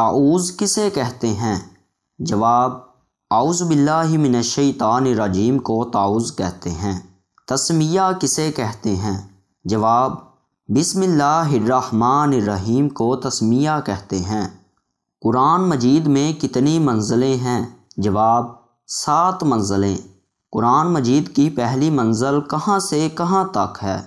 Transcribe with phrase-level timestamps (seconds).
[0.00, 1.58] تعوذ کسے کہتے ہیں؟
[2.18, 2.72] جواب،
[3.30, 7.00] اعوذ باللہ من الشیطان الرجیم کو تعوذ کہتے ہیں۔
[7.46, 9.28] تسمیہ کسے کہتے ہیں؟
[9.64, 10.12] جواب،
[10.68, 14.48] بسم اللہ الرحمن الرحیم کو تسمیہ کہتے ہیں۔
[15.20, 18.46] قرآن مجید میں کتنی منزلیں ہیں؟ جواب،
[18.86, 19.96] سات منزلیں۔
[20.52, 23.98] قرآن مجید کی پہلی منزل کہاں سے کہاں تک ہے؟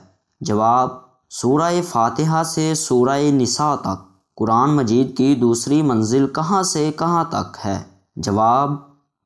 [0.41, 0.89] جواب،
[1.30, 7.57] سورہ فاتحہ سے سورہ نساء تک۔ قرآن مجید کی دوسری منزل کہاں سے کہاں تک
[7.65, 7.83] ہے؟
[8.15, 8.71] جواب،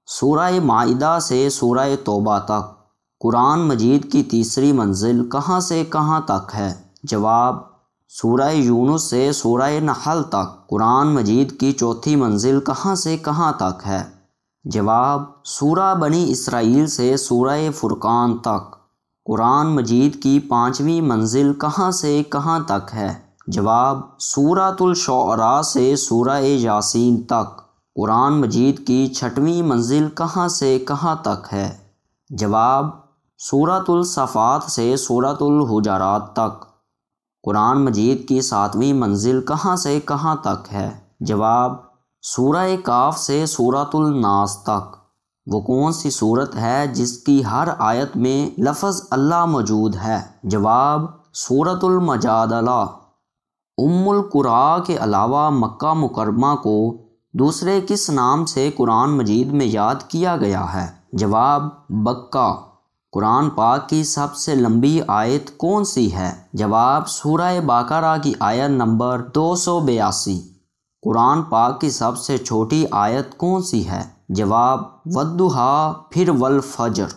[0.07, 6.55] سورہ معدہ سے سورہ توبہ تک۔ قرآن مجید کی تیسری منزل کہاں سے کہاں تک
[6.55, 7.55] ہے؟ جواب،
[8.09, 13.87] سورہ یونس سے سورہ نحل تک۔ قرآن مجید کی چوتھی منزل کہاں سے کہاں تک
[13.87, 14.03] ہے؟
[14.63, 18.76] جواب، سورہ بنی اسرائیل سے سورہ فرقان تک۔
[19.26, 26.41] قرآن مجید کی پانچویں منزل کہاں سے کہاں تک ہے؟ جواب سورۃ الشعراء سے سورہ
[26.41, 27.61] یاسین تک۔
[27.95, 31.77] قرآن مجید کی چھٹویں منزل کہاں سے کہاں تک ہے؟
[32.29, 32.85] جواب
[33.37, 36.65] سورۃ الصفات سے سورۃ الحجرات تک۔
[37.43, 40.89] قرآن مجید کی ساتویں منزل کہاں سے کہاں تک ہے؟
[41.20, 41.73] جواب،
[42.21, 44.95] سورہ کاف سے سورۃ الناس تک۔
[45.48, 51.01] وہ کون سی صورت ہے جس کی ہر آیت میں لفظ اللہ موجود ہے؟ جواب
[51.34, 52.85] سورت المجادلہ۔
[53.77, 56.97] ام القرا کے علاوہ مکہ مکرمہ کو
[57.33, 62.53] دوسرے کس نام سے قرآن مجید میں یاد کیا گیا ہے؟ جواب، بکہ۔
[63.11, 68.69] قرآن پاک کی سب سے لمبی آیت کون سی ہے؟ جواب، سورہ باقرہ کی آیت
[68.69, 70.41] نمبر دو سو بیاسی۔
[71.01, 77.07] قرآن پاک کی سب سے چھوٹی آیت کون سی ہے؟ جواب ودہا پھر والفجر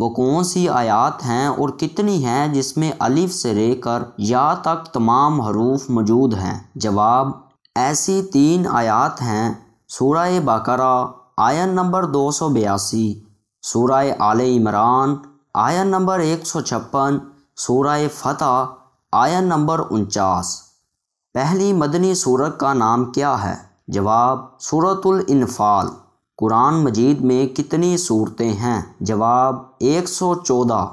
[0.00, 4.54] وہ کون سی آیات ہیں اور کتنی ہیں جس میں الف سے رے کر یا
[4.54, 7.28] تک تمام حروف موجود ہیں؟ جواب
[7.74, 9.54] ایسی تین آیات ہیں۔
[9.88, 11.06] سورہ بقرہ،
[11.36, 13.20] آیت نمبر دو سو بیاسی،
[13.62, 15.16] سورہ آل عمران،
[15.54, 17.18] آیت نمبر ایک سو چھپن،
[17.56, 18.64] سورہ فتح،
[19.12, 20.60] آیت نمبر انچاس۔
[21.34, 23.54] پہلی مدنی صورت کا نام کیا ہے؟
[23.88, 25.86] جواب صورت الانفال۔
[26.40, 30.86] قرآن مجید میں کتنی صورتیں ہیں؟ جواب ایک سو چودہ۔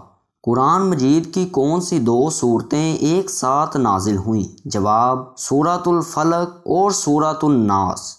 [0.44, 6.92] قرآن مجید کی کون سی دو صورتیں ایک ساتھ نازل ہوئیں؟ جواب صورت الفلق اور
[6.92, 8.16] صورت الناس۔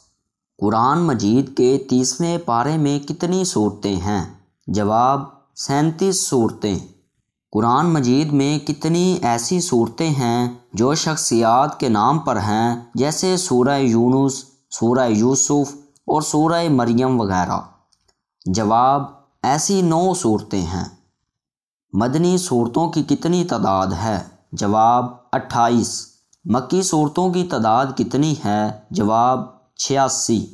[0.58, 4.24] قرآن مجید کے تیسویں پارے میں کتنی صورتیں ہیں؟
[4.66, 5.20] جواب
[5.56, 6.78] سینتیس صورتیں۔
[7.52, 13.78] قرآن مجید میں کتنی ایسی صورتیں ہیں جو شخصیات کے نام پر ہیں؟ جیسے سورہ
[13.78, 17.60] یونس سورہ یوسف اور سورہ مریم وغیرہ۔
[18.46, 19.02] جواب
[19.42, 20.84] ایسی نو صورتیں ہیں۔
[21.92, 26.06] مدنی صورتوں کی کتنی تعداد ہے؟ جواب اٹھائیس۔
[26.44, 29.40] مکی صورتوں کی تعداد کتنی ہے؟ جواب
[29.76, 30.46] چھیاسی۔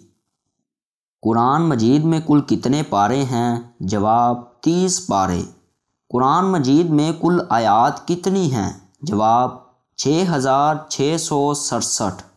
[1.22, 5.42] قرآن مجید میں کل کتنے پارے ہیں؟ جواب تیس پارے۔
[6.08, 8.72] قرآن مجید میں کل آیات کتنی ہیں؟
[9.02, 9.50] جواب
[9.96, 12.33] چھ ہزار چھ سو سڑسٹھ۔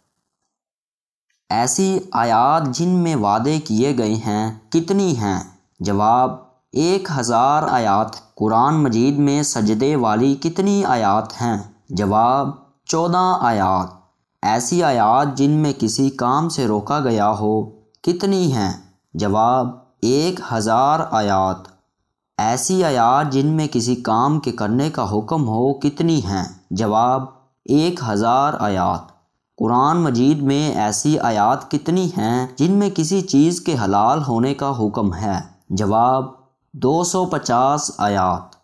[1.50, 5.40] ایسی آیات جن میں وعدے کیے گئے ہیں، کتنی ہیں؟
[5.80, 6.32] جواب،
[6.72, 11.58] ایک ہزار آیات۔ قرآن مجید میں سجدے والی کتنی آیات ہیں؟
[11.90, 12.50] جواب،
[12.86, 13.88] چودہ آیات۔
[14.42, 17.66] ایسی آیات جن میں کسی کام سے روکا گیا ہو،
[18.04, 18.74] کتنی ہیں؟
[19.14, 19.68] جواب،
[20.02, 21.68] ایک ہزار آیات۔
[22.38, 27.24] ایسی آیات جن میں کسی کام کے کرنے کا حکم ہو، کتنی ہیں؟ جواب،
[27.66, 29.17] ایک ہزار آیات۔
[29.58, 34.74] قرآن مجید میں ایسی آیات کتنی ہیں جن میں کسی چیز کے حلال ہونے کا
[34.80, 36.26] حکم ہے؟ جواب،
[36.74, 38.56] دو سو پچاس آیات۔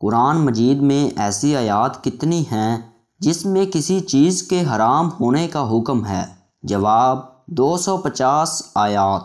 [0.00, 2.82] قرآن مجید میں ایسی آیات کتنی ہیں
[3.20, 6.24] جس میں کسی چیز کے حرام ہونے کا حکم ہے؟
[6.62, 9.20] جواب، دو سو پچاس آیات۔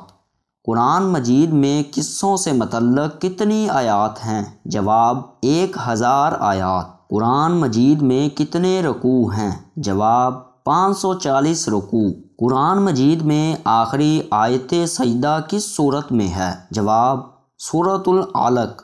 [0.65, 8.01] قرآن مجید میں قصوں سے متعلق کتنی آیات ہیں؟ جواب، ایک ہزار آیات۔ قرآن مجید
[8.01, 15.39] میں کتنے رکوع ہیں؟ جواب پانچ سو چالیس رکوع قرآن مجید میں آخری آیت سجدہ
[15.49, 17.19] کس صورت میں ہے؟ جواب
[17.59, 18.83] صورت العلق۔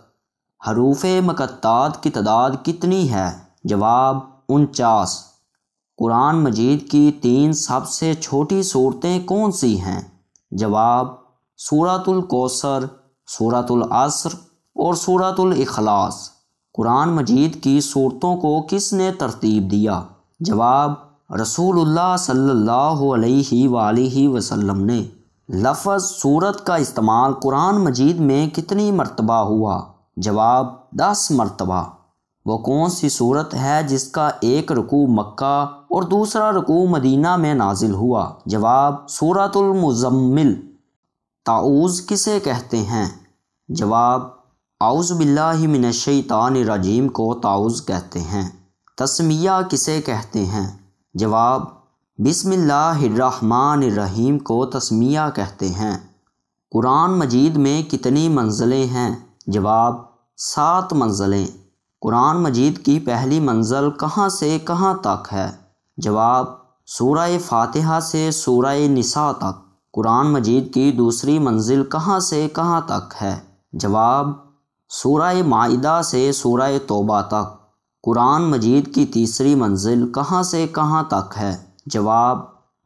[0.69, 3.31] حروف مقطعات کی تعداد کتنی ہے؟
[3.63, 4.17] جواب،
[4.49, 5.23] انچاس۔
[5.97, 10.01] قرآن مجید کی تین سب سے چھوٹی صورتیں کون سی ہیں؟
[10.51, 11.07] جواب
[11.57, 12.85] صورت الکوثر
[13.27, 14.29] صورت العصر
[14.75, 16.29] اور صورت الاخلاص۔
[16.73, 20.03] قرآن مجید کی صورتوں کو کس نے ترتیب دیا؟
[20.39, 25.05] جواب رسول اللہ صلی اللہ علیہ وآلہ وسلم نے
[25.49, 29.81] لفظ صورت کا استعمال قرآن مجید میں کتنی مرتبہ ہوا؟
[30.17, 31.83] جواب، دس مرتبہ۔
[32.45, 37.53] وہ کون سی صورت ہے جس کا ایک رکوع مکہ اور دوسرا رکوع مدینہ میں
[37.53, 40.53] نازل ہوا؟ جواب سورت المزمل۔
[41.45, 43.05] تعوذ کسے کہتے ہیں؟
[43.67, 44.21] جواب،
[44.81, 48.49] اعوذ باللہ من الشیطان الرجیم کو تعوذ کہتے ہیں۔
[48.95, 50.82] تسمیہ کسے کہتے ہیں؟
[51.13, 51.61] جواب،
[52.17, 55.97] بسم اللہ الرحمن الرحیم کو تسمیہ کہتے ہیں۔
[56.71, 59.15] قرآن مجید میں کتنی منزلیں ہیں؟
[59.47, 59.95] جواب،
[60.37, 61.47] سات منزلیں۔
[62.01, 65.51] قرآن مجید کی پہلی منزل کہاں سے کہاں تک ہے؟
[65.97, 66.45] جواب،
[66.85, 73.13] سورہ فاتحہ سے سورہ نساء تک۔ قرآن مجید کی دوسری منزل کہاں سے کہاں تک
[73.21, 73.39] ہے؟
[73.73, 74.29] جواب،
[74.89, 77.62] سورہ معدہ سے سورہ توبہ تک۔
[78.03, 82.39] قرآن مجید کی تیسری منزل کہاں سے کہاں تک ہے؟ جواب،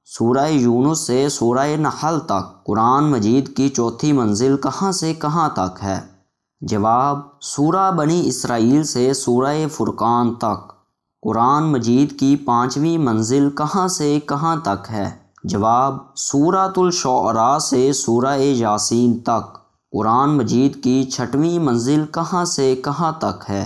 [0.05, 5.83] سورہ یونس سے سورہ نحل تک۔ قرآن مجید کی چوتھی منزل کہاں سے کہاں تک
[5.83, 5.99] ہے؟
[6.61, 10.71] جواب، سورہ بنی اسرائیل سے سورہ فرقان تک۔
[11.21, 15.09] قرآن مجید کی پانچویں منزل کہاں سے کہاں تک ہے؟
[15.43, 19.53] جواب، سورۃ الشعراء سے سورہ یاسین تک۔
[19.91, 23.65] قرآن مجید کی چھٹویں منزل کہاں سے کہاں تک ہے؟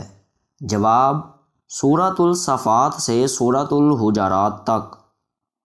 [0.59, 1.30] جواب
[1.73, 4.95] سورۃ الصفات سے سورۃ الحجرات تک۔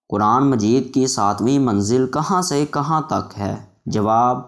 [0.08, 3.56] قرآن مجید کی ساتویں منزل کہاں سے کہاں تک ہے؟
[3.86, 4.38] جواب،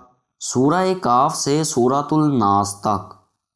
[0.40, 3.14] سورہ کاف سے سورۃ الناس تک۔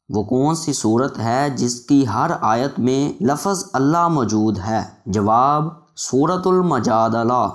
[0.09, 5.63] وہ کون سی صورت ہے جس کی ہر آیت میں لفظ اللہ موجود ہے؟ جواب
[5.97, 7.49] صورت المجادلہ۔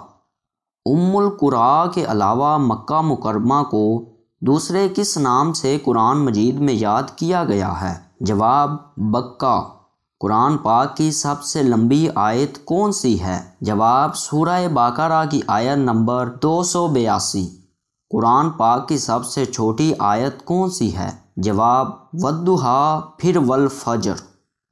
[0.87, 4.05] ام القرا کے علاوہ مکہ مکرمہ کو
[4.41, 9.78] دوسرے کس نام سے قرآن مجید میں یاد کیا گیا ہے؟ جواب، بکہ۔
[10.21, 15.79] قرآن پاک کی سب سے لمبی آیت کون سی ہے؟ جواب سورہ باقرہ کی آیت
[15.79, 17.49] نمبر دو سو بیاسی۔
[18.11, 24.13] قرآن پاک کی سب سے چھوٹی آیت کون سی ہے؟ جواب ودہا پھر والفجر۔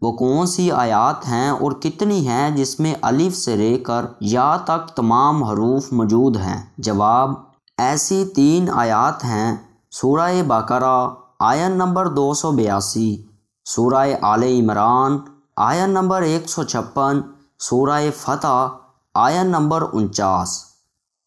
[0.01, 4.57] وہ کون سی آیات ہیں اور کتنی ہیں جس میں الف سے لے کر یا
[4.57, 7.31] تک تمام حروف موجود ہیں؟ جواب
[7.79, 9.57] ایسی تین آیات ہیں۔
[9.91, 11.09] سورہ بقرہ
[11.41, 13.23] آیت نمبر دو سو بیاسی۔
[13.65, 15.19] سورہ آل عمران
[15.59, 17.21] آیت نمبر ایک سو چھپن،
[17.59, 18.69] سورہ فتح،
[19.15, 20.65] آیت نمبر انچاس۔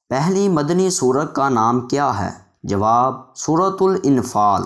[0.09, 2.29] پہلی مدنی صورت کا نام کیا ہے؟
[2.63, 4.63] جواب صورت الانفال۔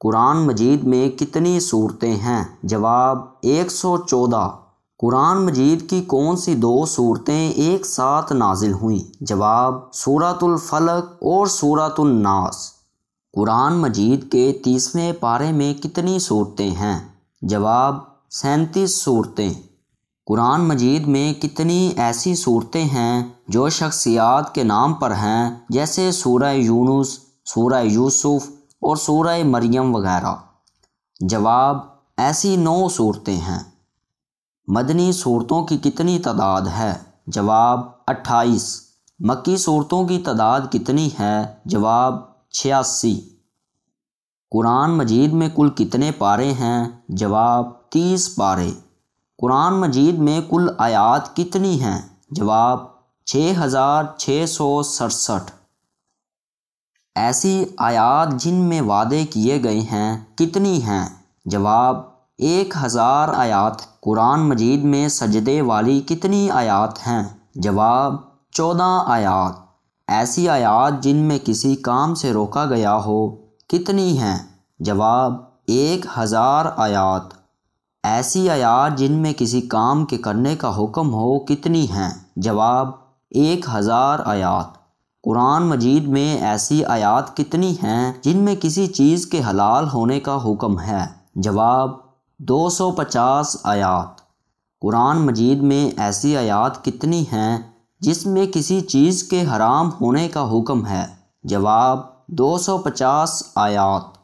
[0.00, 4.50] قرآن مجید میں کتنی صورتیں ہیں؟ جواب ایک سو چودہ۔
[4.98, 11.46] قرآن مجید کی کون سی دو صورتیں ایک ساتھ نازل ہوئیں؟ جواب صورت الفلق اور
[11.46, 12.72] صورت الناس۔
[13.32, 17.08] قرآن مجید کے تیسویں پارے میں کتنی صورتیں ہیں؟
[17.42, 19.54] جواب سینتیس صورتیں۔
[20.26, 26.54] قرآن مجید میں کتنی ایسی صورتیں ہیں جو شخصیات کے نام پر ہیں، جیسے سورہ
[26.54, 28.50] یونس، سورہ یوسف
[28.80, 30.34] اور سورہ مریم وغیرہ۔
[31.20, 31.76] جواب
[32.16, 33.58] ایسی نو صورتیں ہیں۔
[34.68, 36.92] مدنی صورتوں کی کتنی تعداد ہے؟
[37.26, 38.80] جواب اٹھائیس۔
[39.18, 42.14] مکی صورتوں کی تعداد کتنی ہے؟ جواب
[42.50, 43.20] چھیاسی۔
[44.50, 48.70] قرآن مجید میں کل کتنے پارے ہیں؟ جواب تیس پارے۔
[49.38, 52.78] قرآن مجید میں کل آیات کتنی ہیں؟ جواب،
[53.24, 55.52] چھ ہزار چھ سو سڑسٹھ۔
[57.14, 61.08] ایسی آیات جن میں وعدے کیے گئے ہیں، کتنی ہیں؟
[61.44, 61.96] جواب،
[62.38, 67.22] ایک ہزار آیات۔ قرآن مجید میں سجدے والی کتنی آیات ہیں؟
[67.54, 68.14] جواب،
[68.52, 69.52] چودہ آیات۔
[70.08, 73.36] ایسی آیات جن میں کسی کام سے روکا گیا ہو،
[73.68, 74.38] کتنی ہیں؟
[74.78, 75.34] جواب،
[75.66, 77.45] ایک ہزار آیات۔
[78.06, 82.88] ایسی آیات جن میں کسی کام کے کرنے کا حکم ہو کتنی ہیں؟ جواب،
[83.30, 84.64] ایک ہزار آیات۔
[85.22, 90.38] قرآن مجید میں ایسی آیات کتنی ہیں جن میں کسی چیز کے حلال ہونے کا
[90.44, 91.90] حکم ہے؟ جواب،
[92.38, 94.20] دو سو پچاس آیات۔
[94.80, 97.58] قرآن مجید میں ایسی آیات کتنی ہیں
[98.00, 101.06] جس میں کسی چیز کے حرام ہونے کا حکم ہے؟
[101.44, 104.15] جواب، دو سو پچاس آیات۔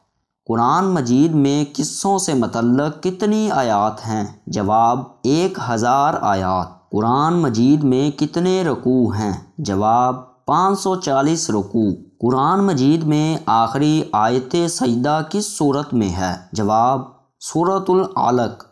[0.52, 7.84] قرآن مجید میں قصوں سے متعلق کتنی آیات ہیں؟ جواب، ایک ہزار آیات۔ قرآن مجید
[7.84, 15.22] میں کتنے رکوع ہیں؟ جواب، پانچ سو چالیس رکوع۔ قرآن مجید میں آخری آیت سجدہ
[15.30, 17.00] کس صورت میں ہے؟ جواب
[17.40, 18.64] صورت العلق۔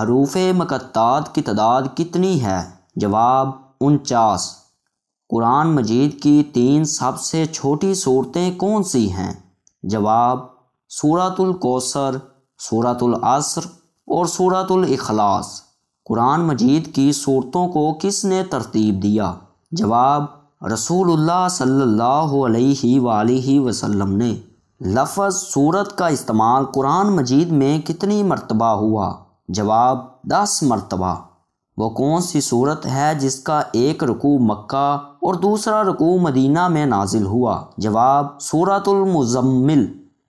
[0.00, 4.52] حروف مقطعات کی تعداد کتنی ہے؟ جواب، انچاس۔
[5.28, 9.32] قرآن مجید کی تین سب سے چھوٹی صورتیں کون سی ہیں؟
[9.82, 10.57] جواب
[10.90, 12.16] صورت الکوثر
[12.70, 13.60] صورت العصر
[14.06, 15.60] اور صورت الاخلاص۔
[16.08, 19.34] قرآن مجید کی صورتوں کو کس نے ترتیب دیا؟
[19.72, 20.24] جواب،
[20.72, 24.36] رسول اللہ صلی اللہ علیہ وآلہ وسلم نے۔
[24.80, 29.14] لفظ صورت کا استعمال قرآن مجید میں کتنی مرتبہ ہوا؟
[29.48, 31.14] جواب، دس مرتبہ۔
[31.76, 36.86] وہ کون سی صورت ہے جس کا ایک رکوع مکہ اور دوسرا رکوع مدینہ میں
[36.86, 40.07] نازل ہوا؟ جواب صورت المزمل۔